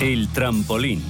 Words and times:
El 0.00 0.28
trampolín. 0.28 1.02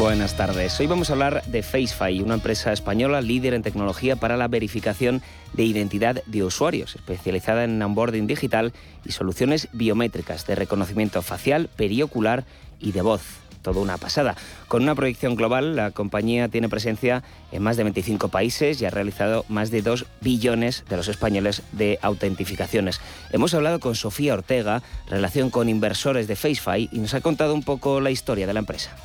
Buenas 0.00 0.34
tardes. 0.34 0.80
Hoy 0.80 0.86
vamos 0.86 1.10
a 1.10 1.12
hablar 1.12 1.42
de 1.44 1.62
FaceFi, 1.62 2.22
una 2.22 2.32
empresa 2.32 2.72
española 2.72 3.20
líder 3.20 3.52
en 3.52 3.62
tecnología 3.62 4.16
para 4.16 4.38
la 4.38 4.48
verificación 4.48 5.20
de 5.52 5.64
identidad 5.64 6.24
de 6.24 6.42
usuarios, 6.42 6.94
especializada 6.94 7.64
en 7.64 7.82
onboarding 7.82 8.26
digital 8.26 8.72
y 9.04 9.12
soluciones 9.12 9.68
biométricas 9.74 10.46
de 10.46 10.54
reconocimiento 10.54 11.20
facial, 11.20 11.68
periocular 11.76 12.46
y 12.80 12.92
de 12.92 13.02
voz. 13.02 13.20
Todo 13.60 13.82
una 13.82 13.98
pasada. 13.98 14.36
Con 14.68 14.84
una 14.84 14.94
proyección 14.94 15.34
global, 15.36 15.76
la 15.76 15.90
compañía 15.90 16.48
tiene 16.48 16.70
presencia 16.70 17.22
en 17.52 17.62
más 17.62 17.76
de 17.76 17.82
25 17.82 18.28
países 18.28 18.80
y 18.80 18.86
ha 18.86 18.90
realizado 18.90 19.44
más 19.50 19.70
de 19.70 19.82
2 19.82 20.06
billones 20.22 20.82
de 20.88 20.96
los 20.96 21.08
españoles 21.08 21.60
de 21.72 21.98
autentificaciones. 22.00 23.02
Hemos 23.32 23.52
hablado 23.52 23.80
con 23.80 23.94
Sofía 23.94 24.32
Ortega, 24.32 24.82
relación 25.10 25.50
con 25.50 25.68
inversores 25.68 26.26
de 26.26 26.36
FaceFi, 26.36 26.88
y 26.90 27.00
nos 27.00 27.12
ha 27.12 27.20
contado 27.20 27.52
un 27.52 27.62
poco 27.62 28.00
la 28.00 28.10
historia 28.10 28.46
de 28.46 28.54
la 28.54 28.60
empresa. 28.60 28.96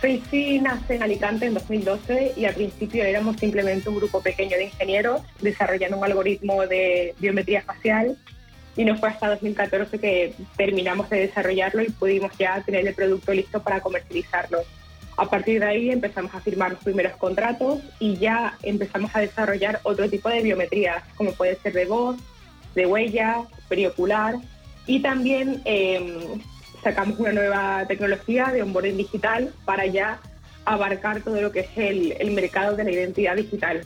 FaceFi 0.00 0.60
nace 0.60 0.96
en 0.96 1.02
Alicante 1.02 1.46
en 1.46 1.54
2012 1.54 2.34
y 2.36 2.44
al 2.44 2.54
principio 2.54 3.04
éramos 3.04 3.36
simplemente 3.36 3.88
un 3.88 3.96
grupo 3.96 4.20
pequeño 4.20 4.56
de 4.56 4.64
ingenieros 4.64 5.22
desarrollando 5.40 5.96
un 5.96 6.04
algoritmo 6.04 6.66
de 6.66 7.14
biometría 7.18 7.62
facial 7.62 8.16
y 8.76 8.84
no 8.84 8.96
fue 8.98 9.08
hasta 9.08 9.28
2014 9.28 9.98
que 9.98 10.34
terminamos 10.56 11.08
de 11.08 11.20
desarrollarlo 11.20 11.82
y 11.82 11.90
pudimos 11.90 12.36
ya 12.38 12.62
tener 12.62 12.86
el 12.86 12.94
producto 12.94 13.32
listo 13.32 13.62
para 13.62 13.80
comercializarlo. 13.80 14.58
A 15.16 15.30
partir 15.30 15.60
de 15.60 15.66
ahí 15.66 15.90
empezamos 15.90 16.34
a 16.34 16.40
firmar 16.40 16.72
los 16.72 16.84
primeros 16.84 17.16
contratos 17.16 17.80
y 17.98 18.16
ya 18.16 18.58
empezamos 18.62 19.10
a 19.16 19.20
desarrollar 19.20 19.80
otro 19.82 20.10
tipo 20.10 20.28
de 20.28 20.42
biometrías, 20.42 21.02
como 21.16 21.32
puede 21.32 21.56
ser 21.56 21.72
de 21.72 21.86
voz, 21.86 22.16
de 22.74 22.84
huella, 22.84 23.44
periocular 23.70 24.34
y 24.86 25.00
también 25.00 25.62
eh, 25.64 26.38
sacamos 26.86 27.18
una 27.18 27.32
nueva 27.32 27.84
tecnología 27.88 28.52
de 28.52 28.62
onboarding 28.62 28.96
digital 28.96 29.52
para 29.64 29.86
ya 29.86 30.20
abarcar 30.64 31.20
todo 31.20 31.40
lo 31.40 31.50
que 31.50 31.60
es 31.60 31.68
el, 31.74 32.30
mercado 32.30 32.76
de 32.76 32.84
la 32.84 32.92
identidad 32.92 33.34
digital. 33.34 33.84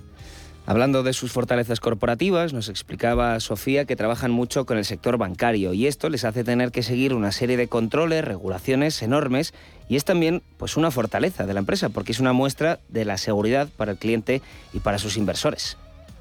Hablando 0.66 1.02
de 1.02 1.14
sus 1.14 1.32
fortalezas 1.32 1.80
corporativas, 1.80 2.52
nos 2.52 2.68
explicaba 2.68 3.40
Sofía 3.40 3.86
que 3.86 3.96
trabajan 3.96 4.30
mucho 4.30 4.66
con 4.66 4.76
el 4.76 4.84
sector 4.84 5.16
bancario 5.16 5.72
y 5.72 5.86
esto 5.86 6.10
les 6.10 6.26
hace 6.26 6.44
tener 6.44 6.72
que 6.72 6.82
seguir 6.82 7.14
una 7.14 7.32
serie 7.32 7.56
de 7.56 7.68
controles, 7.68 8.22
regulaciones 8.22 9.00
enormes 9.00 9.54
y 9.88 9.96
es 9.96 10.04
también 10.04 10.42
pues 10.58 10.76
una 10.76 10.90
fortaleza 10.90 11.46
de 11.46 11.54
la 11.54 11.60
empresa 11.60 11.88
porque 11.88 12.12
es 12.12 12.20
una 12.20 12.34
muestra 12.34 12.80
de 12.90 13.06
la 13.06 13.16
seguridad 13.16 13.70
para 13.78 13.92
el 13.92 13.98
cliente 13.98 14.42
y 14.74 14.80
para 14.80 14.98
sus 14.98 15.16
inversores. 15.16 15.78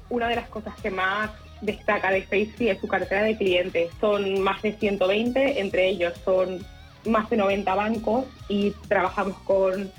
Una 0.08 0.28
de 0.28 0.36
las 0.36 0.48
cosas 0.48 0.74
que 0.82 0.90
más 0.90 1.30
destaca 1.60 2.10
de 2.10 2.22
Facebook 2.22 2.68
es 2.68 2.80
su 2.80 2.88
cartera 2.88 3.22
de 3.22 3.36
clientes. 3.36 3.90
Son 4.00 4.40
más 4.40 4.62
de 4.62 4.72
120, 4.72 5.60
entre 5.60 5.88
ellos 5.88 6.14
son 6.24 6.64
más 7.06 7.30
de 7.30 7.36
90 7.36 7.74
bancos 7.74 8.26
y 8.48 8.72
trabajamos 8.88 9.36
con 9.38 9.90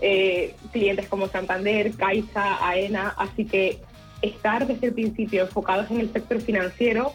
eh, 0.00 0.54
clientes 0.72 1.08
como 1.08 1.28
Santander, 1.28 1.92
Caixa, 1.92 2.66
AENA, 2.66 3.14
así 3.16 3.44
que 3.44 3.80
estar 4.22 4.66
desde 4.66 4.88
el 4.88 4.94
principio 4.94 5.42
enfocados 5.42 5.90
en 5.90 6.00
el 6.00 6.12
sector 6.12 6.40
financiero, 6.40 7.12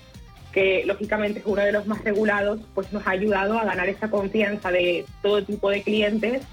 que 0.52 0.84
lógicamente 0.86 1.40
es 1.40 1.46
uno 1.46 1.62
de 1.62 1.72
los 1.72 1.86
más 1.86 2.04
regulados, 2.04 2.60
pues 2.74 2.92
nos 2.94 3.06
ha 3.06 3.12
ayudado 3.12 3.60
a 3.60 3.66
ganar 3.66 3.90
esa 3.90 4.10
confianza 4.10 4.72
de 4.72 5.06
todo 5.22 5.44
tipo 5.44 5.70
de 5.70 5.84
clientes 5.84 6.44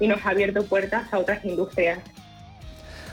y 0.00 0.08
nos 0.08 0.24
ha 0.24 0.30
abierto 0.30 0.64
puertas 0.64 1.12
a 1.12 1.18
otras 1.18 1.44
industrias. 1.44 2.00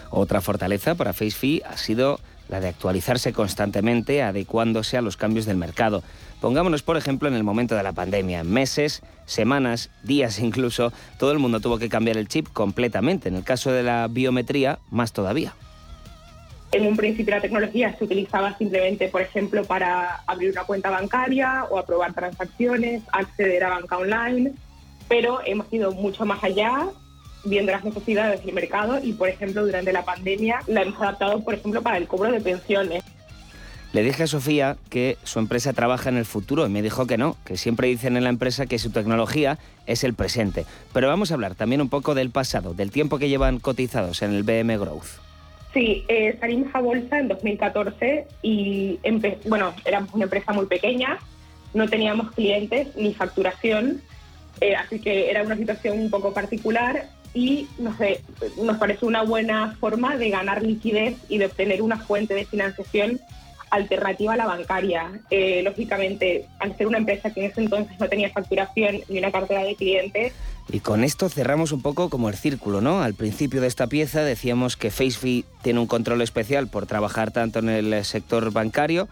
Otra 0.10 0.42
fortaleza 0.42 0.96
para 0.96 1.14
FaceFi 1.14 1.62
ha 1.66 1.78
sido 1.78 2.20
la 2.50 2.60
de 2.60 2.68
actualizarse 2.68 3.32
constantemente 3.32 4.22
adecuándose 4.22 4.98
a 4.98 5.02
los 5.02 5.18
cambios 5.18 5.46
del 5.46 5.58
mercado. 5.58 6.04
Pongámonos, 6.42 6.84
por 6.84 6.98
ejemplo, 6.98 7.28
en 7.28 7.36
el 7.36 7.44
momento 7.44 7.76
de 7.76 7.84
la 7.84 7.94
pandemia. 7.94 8.44
Meses, 8.44 9.02
semanas, 9.26 9.90
días 10.04 10.40
incluso, 10.40 10.92
todo 11.18 11.32
el 11.32 11.40
mundo 11.40 11.60
tuvo 11.60 11.78
que 11.78 11.90
cambiar 11.90 12.18
el 12.18 12.28
chip 12.28 12.48
completamente. 12.52 13.30
En 13.30 13.36
el 13.36 13.44
caso 13.44 13.72
de 13.72 13.84
la 13.84 14.08
biometría, 14.10 14.80
más 14.90 15.14
todavía. 15.14 15.54
En 16.72 16.86
un 16.86 16.96
principio 16.96 17.34
la 17.34 17.42
tecnología 17.42 17.96
se 17.98 18.04
utilizaba 18.04 18.56
simplemente, 18.58 19.08
por 19.08 19.22
ejemplo, 19.22 19.64
para 19.64 20.22
abrir 20.28 20.52
una 20.52 20.64
cuenta 20.64 20.90
bancaria 20.90 21.66
o 21.70 21.80
aprobar 21.80 22.14
transacciones, 22.14 23.02
acceder 23.12 23.64
a 23.64 23.70
banca 23.70 23.98
online, 23.98 24.54
pero 25.08 25.40
hemos 25.46 25.72
ido 25.74 25.92
mucho 25.92 26.26
más 26.26 26.44
allá 26.44 26.88
viendo 27.44 27.72
las 27.72 27.84
necesidades 27.84 28.44
del 28.44 28.54
mercado 28.54 29.00
y, 29.02 29.14
por 29.14 29.30
ejemplo, 29.30 29.66
durante 29.66 29.94
la 29.94 30.04
pandemia 30.04 30.60
la 30.68 30.82
hemos 30.82 31.02
adaptado, 31.02 31.44
por 31.44 31.54
ejemplo, 31.54 31.82
para 31.82 31.98
el 31.98 32.08
cobro 32.08 32.32
de 32.32 32.42
pensiones. 32.42 33.04
Le 33.92 34.04
dije 34.04 34.24
a 34.24 34.28
Sofía 34.28 34.78
que 34.90 35.18
su 35.24 35.40
empresa 35.40 35.74
trabaja 35.74 36.10
en 36.10 36.18
el 36.18 36.26
futuro 36.26 36.66
y 36.66 36.70
me 36.70 36.84
dijo 36.84 37.08
que 37.08 37.18
no, 37.18 37.38
que 37.44 37.58
siempre 37.58 37.88
dicen 37.88 38.18
en 38.18 38.24
la 38.24 38.30
empresa 38.30 38.68
que 38.68 38.78
su 38.78 38.92
tecnología 38.92 39.58
es 39.88 40.04
el 40.04 40.14
presente. 40.14 40.66
Pero 40.94 41.08
vamos 41.08 41.32
a 41.32 41.34
hablar 41.34 41.56
también 41.56 41.82
un 41.82 41.90
poco 41.90 42.14
del 42.14 42.30
pasado, 42.30 42.76
del 42.76 42.92
tiempo 42.92 43.18
que 43.18 43.30
llevan 43.30 43.58
cotizados 43.60 44.22
en 44.22 44.34
el 44.34 44.44
BM 44.44 44.78
Growth. 44.78 45.08
Sí, 45.74 46.04
eh, 46.08 46.38
salimos 46.40 46.74
a 46.74 46.82
bolsa 46.82 47.20
en 47.20 47.30
2014 47.30 48.28
y 48.44 49.00
bueno, 49.48 49.74
éramos 49.86 50.14
una 50.14 50.26
empresa 50.26 50.54
muy 50.54 50.68
pequeña, 50.68 51.18
no 51.74 51.88
teníamos 51.88 52.32
clientes 52.32 52.96
ni 52.96 53.14
facturación, 53.14 54.02
eh, 54.62 54.76
así 54.76 55.00
que 55.00 55.32
era 55.32 55.44
una 55.44 55.56
situación 55.56 56.00
un 56.00 56.10
poco 56.10 56.34
particular 56.34 57.08
y 57.34 57.68
no 57.78 57.96
sé, 57.98 58.22
nos 58.62 58.78
parece 58.78 59.06
una 59.06 59.24
buena 59.24 59.76
forma 59.80 60.18
de 60.18 60.30
ganar 60.30 60.64
liquidez 60.64 61.18
y 61.30 61.38
de 61.38 61.46
obtener 61.46 61.82
una 61.82 61.98
fuente 61.98 62.34
de 62.34 62.46
financiación 62.46 63.20
alternativa 63.70 64.34
a 64.34 64.38
la 64.38 64.48
bancaria. 64.48 65.12
Eh, 65.30 65.62
lógicamente, 65.64 66.46
al 66.60 66.76
ser 66.76 66.88
una 66.88 66.98
empresa 66.98 67.32
que 67.32 67.46
en 67.46 67.52
ese 67.52 67.62
entonces 67.62 68.00
no 68.00 68.10
tenía 68.10 68.32
facturación 68.32 69.02
ni 69.10 69.20
una 69.20 69.32
cartera 69.32 69.64
de 69.64 69.76
clientes. 69.76 70.34
Y 70.72 70.80
con 70.80 71.04
esto 71.04 71.30
cerramos 71.30 71.72
un 71.72 71.82
poco 71.82 72.10
como 72.10 72.30
el 72.30 72.36
círculo, 72.36 72.82
¿no? 72.82 73.02
Al 73.02 73.14
principio 73.14 73.62
de 73.62 73.68
esta 73.68 73.88
pieza 73.88 74.24
decíamos 74.24 74.76
que 74.76 74.92
FaceFi 74.92 75.46
tiene 75.62 75.80
un 75.80 75.88
control 75.88 76.22
especial 76.22 76.68
por 76.68 76.86
trabajar 76.86 77.32
tanto 77.32 77.60
en 77.60 77.70
el 77.70 78.06
sector 78.06 78.52
bancario, 78.52 79.08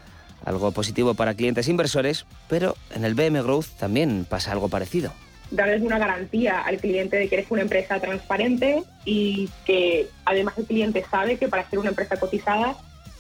algo 0.45 0.72
positivo 0.72 1.13
para 1.13 1.33
clientes 1.33 1.67
inversores, 1.67 2.25
pero 2.47 2.75
en 2.95 3.06
el 3.06 3.16
BM 3.16 3.41
Growth 3.41 3.67
también 3.79 4.25
pasa 4.27 4.51
algo 4.51 4.69
parecido 4.69 5.13
darles 5.52 5.81
una 5.81 5.97
garantía 5.97 6.62
al 6.62 6.78
cliente 6.78 7.18
de 7.18 7.30
que 7.30 7.35
eres 7.35 7.52
una 7.52 7.62
empresa 7.62 8.00
transparente 8.00 8.84
y 9.06 9.50
que 9.66 10.08
además 10.25 10.58
el 10.58 10.66
cliente 10.66 11.06
sabe 11.09 11.38
que 11.38 11.47
para 11.47 11.69
ser 11.69 11.80
una 11.80 11.90
empresa 11.90 12.18
cotizada 12.18 12.75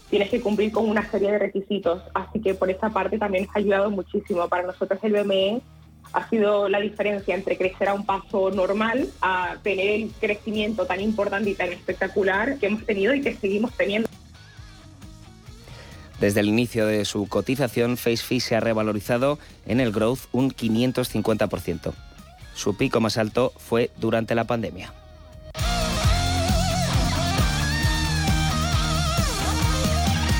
tienes 0.09 0.29
que 0.29 0.41
cumplir 0.41 0.71
con 0.71 0.89
una 0.89 1.09
serie 1.09 1.31
de 1.31 1.39
requisitos. 1.39 2.01
Así 2.13 2.39
que 2.39 2.53
por 2.53 2.69
esa 2.69 2.89
parte 2.89 3.17
también 3.17 3.45
nos 3.45 3.55
ha 3.55 3.59
ayudado 3.59 3.89
muchísimo. 3.89 4.47
Para 4.47 4.67
nosotros 4.67 4.99
el 5.03 5.13
BME 5.13 5.61
ha 6.13 6.29
sido 6.29 6.69
la 6.69 6.79
diferencia 6.79 7.35
entre 7.35 7.57
crecer 7.57 7.89
a 7.89 7.93
un 7.93 8.05
paso 8.05 8.49
normal 8.51 9.09
a 9.21 9.57
tener 9.63 9.87
el 9.87 10.11
crecimiento 10.19 10.85
tan 10.85 11.01
importante 11.01 11.49
y 11.49 11.55
tan 11.55 11.71
espectacular 11.71 12.57
que 12.57 12.67
hemos 12.67 12.85
tenido 12.85 13.13
y 13.13 13.21
que 13.21 13.35
seguimos 13.35 13.73
teniendo. 13.73 14.07
Desde 16.19 16.39
el 16.39 16.47
inicio 16.47 16.87
de 16.87 17.05
su 17.05 17.27
cotización, 17.27 17.95
FaceFi 17.95 18.39
se 18.39 18.55
ha 18.55 18.59
revalorizado 18.59 19.37
en 19.67 19.79
el 19.79 19.91
growth 19.91 20.21
un 20.31 20.49
550%. 20.49 21.93
Su 22.57 22.75
pico 22.75 22.99
más 22.99 23.19
alto 23.19 23.53
fue 23.55 23.91
durante 23.97 24.33
la 24.33 24.45
pandemia. 24.45 24.91